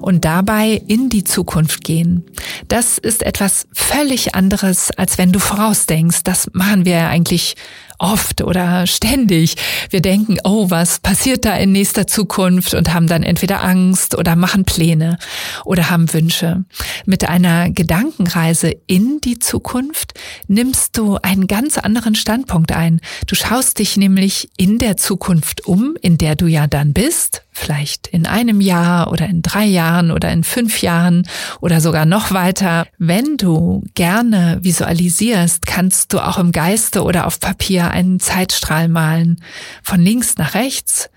und 0.00 0.24
dabei 0.24 0.82
in 0.86 1.08
die 1.08 1.24
Zukunft 1.24 1.84
gehen. 1.84 2.24
Das 2.68 2.98
ist 2.98 3.22
etwas 3.22 3.66
völlig 3.72 4.34
anderes, 4.34 4.90
als 4.96 5.18
wenn 5.18 5.32
du 5.32 5.38
vorausdenkst. 5.38 6.22
Das 6.24 6.50
machen 6.52 6.84
wir 6.84 7.08
eigentlich 7.08 7.56
oft 8.00 8.42
oder 8.42 8.86
ständig. 8.86 9.56
Wir 9.90 10.00
denken, 10.00 10.38
oh, 10.44 10.70
was 10.70 10.98
passiert 10.98 11.44
da 11.44 11.54
in 11.56 11.72
nächster 11.72 12.06
Zukunft 12.06 12.74
und 12.74 12.92
haben 12.92 13.06
dann 13.06 13.22
entweder 13.22 13.62
Angst 13.62 14.16
oder 14.16 14.36
machen 14.36 14.64
Pläne 14.64 15.18
oder 15.64 15.90
haben 15.90 16.12
Wünsche. 16.12 16.64
Mit 17.04 17.28
einer 17.28 17.70
Gedankenreise 17.70 18.72
in 18.86 19.20
die 19.20 19.38
Zukunft 19.38 20.14
nimmst 20.48 20.96
du 20.96 21.16
einen 21.16 21.46
ganz 21.46 21.78
anderen 21.78 22.14
Standpunkt 22.14 22.72
ein. 22.72 23.00
Du 23.26 23.34
schaust 23.34 23.78
dich 23.78 23.96
nämlich 23.96 24.50
in 24.56 24.78
der 24.78 24.96
Zukunft 24.96 25.66
um, 25.66 25.96
in 26.00 26.18
der 26.18 26.36
du 26.36 26.46
ja 26.46 26.66
dann 26.66 26.92
bist, 26.92 27.42
vielleicht 27.52 28.06
in 28.06 28.26
einem 28.26 28.60
Jahr 28.60 29.12
oder 29.12 29.26
in 29.26 29.42
drei 29.42 29.66
Jahren 29.66 30.10
oder 30.10 30.32
in 30.32 30.44
fünf 30.44 30.80
Jahren 30.80 31.26
oder 31.60 31.80
sogar 31.80 32.06
noch 32.06 32.32
weiter. 32.32 32.86
Wenn 32.98 33.36
du 33.36 33.84
gerne 33.94 34.58
visualisierst, 34.62 35.66
kannst 35.66 36.12
du 36.12 36.20
auch 36.20 36.38
im 36.38 36.52
Geiste 36.52 37.02
oder 37.02 37.26
auf 37.26 37.38
Papier 37.40 37.89
einen 37.90 38.20
Zeitstrahl 38.20 38.88
malen, 38.88 39.42
von 39.82 40.00
links 40.00 40.36
nach 40.36 40.54
rechts 40.54 41.10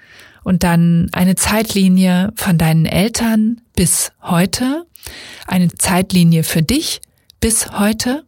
und 0.43 0.63
dann 0.63 1.09
eine 1.13 1.35
Zeitlinie 1.35 2.31
von 2.35 2.57
deinen 2.57 2.85
Eltern 2.85 3.61
bis 3.75 4.11
heute, 4.21 4.85
eine 5.47 5.69
Zeitlinie 5.69 6.43
für 6.43 6.61
dich 6.61 7.01
bis 7.39 7.71
heute 7.71 8.25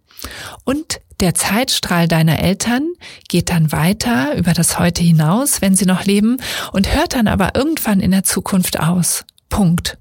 und 0.63 0.99
der 1.21 1.33
Zeitstrahl 1.33 2.07
deiner 2.07 2.39
Eltern 2.39 2.89
geht 3.29 3.49
dann 3.49 3.71
weiter 3.71 4.35
über 4.35 4.53
das 4.53 4.79
Heute 4.79 5.01
hinaus, 5.01 5.61
wenn 5.61 5.75
sie 5.75 5.85
noch 5.85 6.03
leben, 6.03 6.37
und 6.73 6.93
hört 6.93 7.15
dann 7.15 7.27
aber 7.27 7.55
irgendwann 7.55 8.01
in 8.01 8.11
der 8.11 8.23
Zukunft 8.23 8.79
aus. 8.79 9.23
Punkt. 9.47 9.97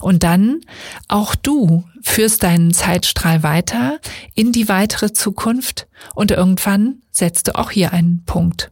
Und 0.00 0.22
dann 0.22 0.60
auch 1.08 1.34
du 1.34 1.84
führst 2.02 2.42
deinen 2.42 2.72
Zeitstrahl 2.72 3.42
weiter 3.42 3.98
in 4.34 4.52
die 4.52 4.68
weitere 4.68 5.12
Zukunft 5.12 5.86
und 6.14 6.30
irgendwann 6.30 7.02
setzt 7.10 7.48
du 7.48 7.56
auch 7.56 7.70
hier 7.70 7.92
einen 7.92 8.22
Punkt. 8.24 8.70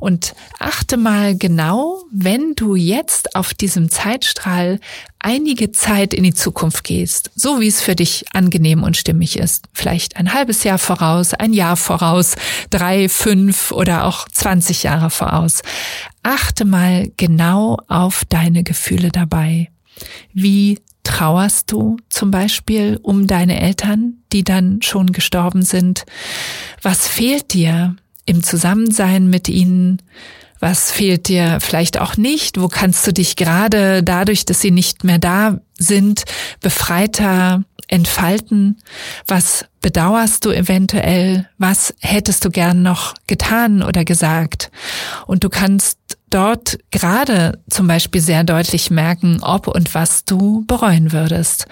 Und 0.00 0.34
achte 0.58 0.96
mal 0.96 1.36
genau, 1.36 2.04
wenn 2.10 2.54
du 2.54 2.74
jetzt 2.74 3.36
auf 3.36 3.54
diesem 3.54 3.88
Zeitstrahl 3.88 4.80
einige 5.18 5.72
Zeit 5.72 6.12
in 6.12 6.24
die 6.24 6.34
Zukunft 6.34 6.84
gehst, 6.84 7.30
so 7.34 7.60
wie 7.60 7.68
es 7.68 7.80
für 7.80 7.94
dich 7.94 8.24
angenehm 8.32 8.82
und 8.82 8.96
stimmig 8.96 9.38
ist, 9.38 9.66
vielleicht 9.72 10.16
ein 10.16 10.32
halbes 10.32 10.64
Jahr 10.64 10.78
voraus, 10.78 11.34
ein 11.34 11.52
Jahr 11.52 11.76
voraus, 11.76 12.36
drei, 12.70 13.08
fünf 13.08 13.70
oder 13.72 14.04
auch 14.04 14.28
20 14.28 14.82
Jahre 14.82 15.10
voraus. 15.10 15.62
Achte 16.22 16.64
mal 16.64 17.10
genau 17.16 17.78
auf 17.88 18.24
deine 18.28 18.64
Gefühle 18.64 19.10
dabei. 19.10 19.68
Wie 20.32 20.80
trauerst 21.04 21.70
du 21.70 21.98
zum 22.08 22.30
Beispiel 22.30 22.98
um 23.02 23.26
deine 23.26 23.60
Eltern, 23.60 24.14
die 24.32 24.42
dann 24.42 24.82
schon 24.82 25.12
gestorben 25.12 25.62
sind? 25.62 26.04
Was 26.82 27.06
fehlt 27.06 27.52
dir 27.52 27.96
im 28.26 28.42
Zusammensein 28.42 29.28
mit 29.28 29.48
ihnen? 29.48 30.02
Was 30.60 30.90
fehlt 30.90 31.28
dir 31.28 31.58
vielleicht 31.60 32.00
auch 32.00 32.16
nicht? 32.16 32.58
Wo 32.60 32.68
kannst 32.68 33.06
du 33.06 33.12
dich 33.12 33.36
gerade 33.36 34.02
dadurch, 34.02 34.46
dass 34.46 34.60
sie 34.60 34.70
nicht 34.70 35.04
mehr 35.04 35.18
da 35.18 35.60
sind, 35.78 36.24
befreiter 36.60 37.64
entfalten? 37.88 38.78
Was 39.26 39.66
bedauerst 39.82 40.46
du 40.46 40.50
eventuell? 40.50 41.48
Was 41.58 41.94
hättest 42.00 42.44
du 42.44 42.50
gern 42.50 42.82
noch 42.82 43.14
getan 43.26 43.82
oder 43.82 44.04
gesagt? 44.04 44.70
Und 45.26 45.44
du 45.44 45.50
kannst 45.50 45.98
dort 46.34 46.78
gerade 46.90 47.62
zum 47.70 47.86
Beispiel 47.86 48.20
sehr 48.20 48.42
deutlich 48.42 48.90
merken, 48.90 49.38
ob 49.40 49.68
und 49.68 49.94
was 49.94 50.24
du 50.24 50.64
bereuen 50.66 51.12
würdest. 51.12 51.66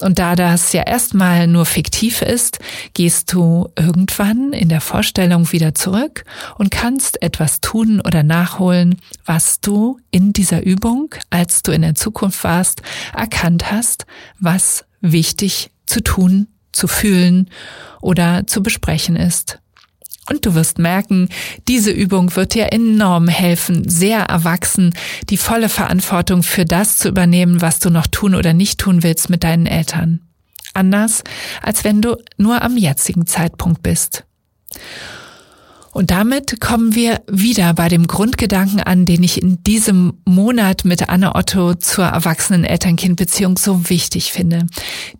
Und 0.00 0.18
da 0.18 0.36
das 0.36 0.72
ja 0.74 0.82
erstmal 0.82 1.46
nur 1.46 1.64
fiktiv 1.64 2.20
ist, 2.20 2.58
gehst 2.92 3.32
du 3.32 3.70
irgendwann 3.74 4.52
in 4.52 4.68
der 4.68 4.82
Vorstellung 4.82 5.50
wieder 5.52 5.74
zurück 5.74 6.24
und 6.58 6.70
kannst 6.70 7.22
etwas 7.22 7.62
tun 7.62 8.00
oder 8.00 8.22
nachholen, 8.22 9.00
was 9.24 9.60
du 9.60 9.98
in 10.10 10.34
dieser 10.34 10.62
Übung, 10.62 11.14
als 11.30 11.62
du 11.62 11.72
in 11.72 11.80
der 11.80 11.94
Zukunft 11.94 12.44
warst, 12.44 12.82
erkannt 13.16 13.72
hast, 13.72 14.04
was 14.38 14.84
wichtig 15.00 15.70
zu 15.86 16.02
tun, 16.02 16.48
zu 16.72 16.86
fühlen 16.86 17.48
oder 18.02 18.46
zu 18.46 18.62
besprechen 18.62 19.16
ist. 19.16 19.61
Und 20.28 20.46
du 20.46 20.54
wirst 20.54 20.78
merken, 20.78 21.28
diese 21.66 21.90
Übung 21.90 22.34
wird 22.36 22.54
dir 22.54 22.72
enorm 22.72 23.28
helfen, 23.28 23.88
sehr 23.88 24.20
erwachsen, 24.20 24.94
die 25.30 25.36
volle 25.36 25.68
Verantwortung 25.68 26.42
für 26.42 26.64
das 26.64 26.96
zu 26.98 27.08
übernehmen, 27.08 27.60
was 27.60 27.80
du 27.80 27.90
noch 27.90 28.06
tun 28.06 28.34
oder 28.34 28.52
nicht 28.52 28.78
tun 28.78 29.02
willst 29.02 29.30
mit 29.30 29.42
deinen 29.42 29.66
Eltern. 29.66 30.20
Anders, 30.74 31.22
als 31.60 31.84
wenn 31.84 32.00
du 32.00 32.16
nur 32.38 32.62
am 32.62 32.76
jetzigen 32.76 33.26
Zeitpunkt 33.26 33.82
bist. 33.82 34.24
Und 35.92 36.10
damit 36.10 36.58
kommen 36.58 36.94
wir 36.94 37.20
wieder 37.30 37.74
bei 37.74 37.88
dem 37.90 38.06
Grundgedanken 38.06 38.80
an, 38.80 39.04
den 39.04 39.22
ich 39.22 39.42
in 39.42 39.62
diesem 39.62 40.14
Monat 40.24 40.86
mit 40.86 41.10
Anne 41.10 41.34
Otto 41.34 41.74
zur 41.74 42.06
erwachsenen 42.06 42.64
Eltern-Kind-Beziehung 42.64 43.58
so 43.58 43.90
wichtig 43.90 44.32
finde. 44.32 44.66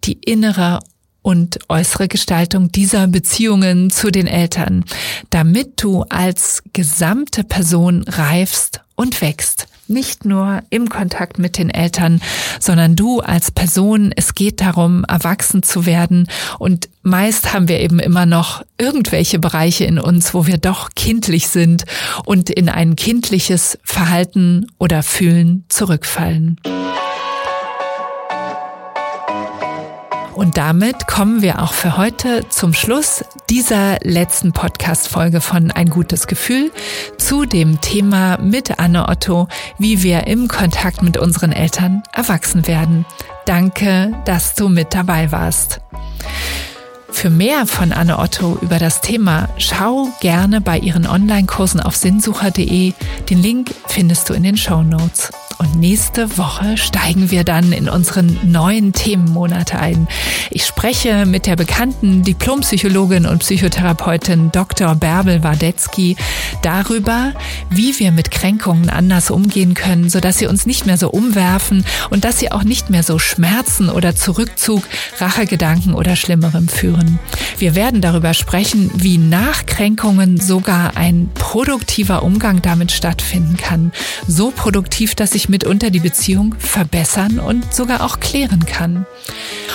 Die 0.05 0.15
innere 0.15 0.79
und 1.23 1.61
äußere 1.69 2.09
Gestaltung 2.09 2.71
dieser 2.71 3.07
Beziehungen 3.07 3.91
zu 3.91 4.11
den 4.11 4.27
Eltern, 4.27 4.85
damit 5.31 5.83
du 5.83 6.03
als 6.09 6.63
gesamte 6.73 7.45
Person 7.45 8.05
reifst 8.09 8.81
und 8.97 9.21
wächst. 9.23 9.67
Nicht 9.89 10.25
nur 10.25 10.63
im 10.71 10.89
Kontakt 10.89 11.39
mit 11.39 11.59
den 11.59 11.69
Eltern, 11.69 12.23
sondern 12.61 12.97
du 12.97 13.21
als 13.21 13.51
Person. 13.51 14.13
Es 14.15 14.35
geht 14.35 14.61
darum, 14.61 15.05
erwachsen 15.05 15.63
zu 15.63 15.87
werden. 15.87 16.29
Und 16.59 16.89
meist 17.03 17.53
haben 17.53 17.69
wir 17.69 17.81
eben 17.81 17.99
immer 17.99 18.25
noch 18.25 18.65
irgendwelche 18.79 19.39
Bereiche 19.39 19.85
in 19.85 19.99
uns, 19.99 20.35
wo 20.35 20.47
wir 20.47 20.57
doch 20.57 20.91
kindlich 20.95 21.49
sind 21.49 21.85
und 22.25 22.49
in 22.49 22.69
ein 22.69 22.97
kindliches 22.97 23.79
Verhalten 23.85 24.67
oder 24.79 25.03
Fühlen 25.03 25.65
zurückfallen. 25.69 26.59
Und 30.35 30.57
damit 30.57 31.07
kommen 31.07 31.43
wir 31.43 31.63
auch 31.63 31.73
für 31.73 31.97
heute 31.97 32.49
zum 32.49 32.73
Schluss 32.73 33.25
dieser 33.51 33.99
letzten 34.03 34.53
Podcast-Folge 34.53 35.41
von 35.41 35.71
Ein 35.71 35.91
gutes 35.91 36.27
Gefühl 36.27 36.71
zu 37.19 37.45
dem 37.45 37.81
Thema 37.81 38.39
mit 38.39 38.79
Anne 38.79 39.09
Otto, 39.09 39.49
wie 39.79 40.03
wir 40.03 40.27
im 40.27 40.49
Kontakt 40.49 41.03
mit 41.03 41.19
unseren 41.19 41.53
Eltern 41.53 42.03
erwachsen 42.13 42.67
werden. 42.67 43.05
Danke, 43.45 44.13
dass 44.25 44.55
du 44.55 44.69
mit 44.69 44.95
dabei 44.95 45.33
warst. 45.33 45.81
Für 47.11 47.29
mehr 47.29 47.67
von 47.67 47.93
Anne 47.93 48.19
Otto 48.19 48.59
über 48.63 48.79
das 48.79 49.03
Thema 49.03 49.51
schau 49.59 50.09
gerne 50.21 50.63
bei 50.63 50.79
ihren 50.79 51.07
Online-Kursen 51.07 51.81
auf 51.81 51.95
sinnsucher.de. 51.95 52.95
Den 53.29 53.43
Link 53.43 53.71
findest 53.87 54.31
du 54.31 54.35
in 54.35 54.43
den 54.45 54.57
Show 54.57 54.83
Notes. 54.83 55.31
Und 55.63 55.77
nächste 55.77 56.39
Woche 56.39 56.77
steigen 56.77 57.31
wir 57.31 57.45
dann 57.45 57.73
in 57.73 57.89
unseren 57.89 58.37
neuen 58.51 58.93
Themenmonat 58.93 59.77
ein. 59.77 60.09
Ich 60.51 60.67
spreche 60.67 61.25
mit 61.25 61.47
der 61.47 61.55
bekannten 61.55 62.25
Diplompsychologin 62.25 63.27
und 63.27 63.39
Psychotherapeutin 63.39 64.51
Dr. 64.51 64.97
Bärbel 64.97 65.45
Wadetzky 65.45 66.17
darüber, 66.63 67.33
wie 67.71 67.97
wir 68.01 68.11
mit 68.11 68.33
Kränkungen 68.33 68.91
anders 68.91 69.31
umgehen 69.31 69.75
können, 69.75 70.11
sodass 70.11 70.39
sie 70.39 70.49
uns 70.49 70.67
nicht 70.67 70.85
mehr 70.85 70.97
so 70.97 71.11
umwerfen 71.11 71.85
und 72.11 72.25
dass 72.25 72.41
sie 72.41 72.51
auch 72.51 72.65
nicht 72.65 72.91
mehr 72.91 73.05
so 73.05 73.21
Schmerzen 73.21 73.89
oder 73.89 74.17
Zurückzug, 74.17 74.83
Rachegedanken 75.19 75.95
oder 75.95 76.17
Schlimmerem 76.17 76.67
führen. 76.67 77.21
Wir 77.59 77.77
werden 77.77 78.01
darüber 78.01 78.35
sprechen, 78.35 78.91
wie 78.97 79.19
nach 79.19 79.65
Kränkungen 79.67 80.41
sogar 80.41 80.97
ein 80.97 81.31
produktiver 81.35 82.25
Umgang 82.25 82.63
damit 82.63 82.91
stattfinden 82.91 83.57
kann. 83.57 83.93
So 84.27 84.51
produktiv, 84.51 85.15
dass 85.15 85.37
ich 85.37 85.52
mitunter 85.53 85.91
die 85.91 86.01
Beziehung 86.01 86.57
verbessern 86.59 87.39
und 87.39 87.73
sogar 87.73 88.05
auch 88.05 88.19
klären 88.19 88.67
kann. 88.67 89.07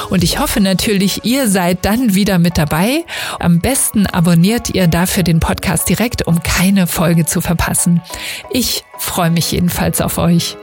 Und 0.10 0.24
ich 0.24 0.40
hoffe 0.40 0.60
natürlich, 0.60 1.24
ihr 1.24 1.48
seid 1.48 1.86
dann 1.86 2.16
wieder 2.16 2.40
mit 2.40 2.58
dabei. 2.58 3.06
Am 3.40 3.60
besten 3.60 4.06
abonniert 4.08 4.76
ihr 4.76 4.88
dafür 4.88 5.24
den 5.24 5.40
Podcast 5.40 5.88
direkt, 5.88 6.28
um 6.28 6.44
keine 6.44 6.88
Folge 6.88 7.26
zu 7.26 7.40
verpassen. 7.40 8.02
Ich 8.52 8.84
freue 8.98 9.32
mich 9.32 9.52
jedenfalls 9.52 10.02
auf 10.02 10.18
euch. 10.18 10.58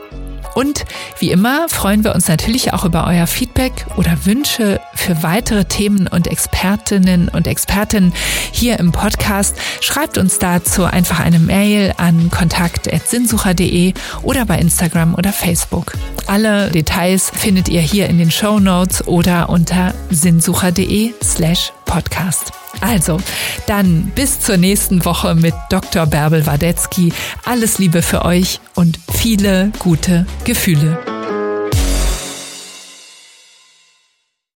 Und 0.55 0.85
wie 1.19 1.31
immer 1.31 1.67
freuen 1.67 2.03
wir 2.05 2.15
uns 2.15 2.29
natürlich 2.29 2.73
auch 2.73 2.85
über 2.85 3.05
euer 3.05 3.27
Feedback 3.27 3.85
oder 3.97 4.25
Wünsche 4.25 4.79
für 4.93 5.21
weitere 5.21 5.65
Themen 5.65 6.07
und 6.07 6.27
Expertinnen 6.27 7.27
und 7.27 7.45
Experten 7.45 8.13
hier 8.51 8.79
im 8.79 8.93
Podcast. 8.93 9.57
Schreibt 9.81 10.17
uns 10.17 10.39
dazu 10.39 10.85
einfach 10.85 11.19
eine 11.19 11.39
Mail 11.39 11.93
an 11.97 12.31
kontakt.sinnsucher.de 12.31 13.93
oder 14.23 14.45
bei 14.45 14.57
Instagram 14.57 15.15
oder 15.15 15.33
Facebook. 15.33 15.93
Alle 16.25 16.71
Details 16.71 17.31
findet 17.35 17.67
ihr 17.67 17.81
hier 17.81 18.07
in 18.07 18.17
den 18.17 18.31
Show 18.31 18.59
Notes 18.59 19.05
oder 19.05 19.49
unter 19.49 19.93
sinnsucher.de 20.09 21.13
slash 21.21 21.73
podcast. 21.85 22.51
Also, 22.81 23.19
dann 23.67 24.11
bis 24.15 24.39
zur 24.39 24.57
nächsten 24.57 25.05
Woche 25.05 25.35
mit 25.35 25.53
Dr. 25.69 26.05
Bärbel 26.05 26.45
Wadetzky. 26.45 27.13
Alles 27.45 27.77
Liebe 27.79 28.01
für 28.01 28.25
euch 28.25 28.59
und 28.75 28.99
viele 29.13 29.71
gute 29.79 30.25
Gefühle. 30.43 31.14